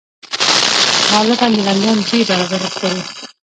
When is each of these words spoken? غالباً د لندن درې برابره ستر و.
غالباً 1.11 1.47
د 1.55 1.59
لندن 1.67 1.97
درې 2.07 2.19
برابره 2.29 2.67
ستر 2.73 2.91
و. 2.97 3.01